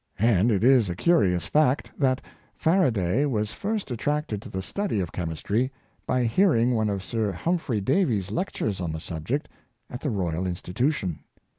And 0.17 0.51
it 0.51 0.63
is 0.63 0.89
a 0.89 0.95
curious 0.95 1.45
fact, 1.45 1.91
that 1.95 2.21
Faraday 2.57 3.25
was 3.27 3.53
first 3.53 3.91
attracted 3.91 4.41
to 4.41 4.49
the 4.49 4.63
study 4.63 4.99
of 4.99 5.11
chem 5.11 5.29
istry 5.29 5.69
by 6.07 6.23
hearing 6.23 6.73
one 6.73 6.89
of 6.89 7.03
Sir 7.03 7.31
Humphrey 7.31 7.81
Davy's 7.81 8.31
lectures 8.31 8.81
on 8.81 8.91
the 8.91 8.99
subject 8.99 9.47
at 9.91 10.01
the 10.01 10.09
Royal 10.09 10.47
Institution. 10.47 11.19